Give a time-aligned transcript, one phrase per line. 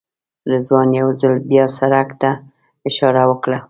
[0.51, 2.29] رضوان یو ځل بیا سړک ته
[2.89, 3.57] اشاره وکړه.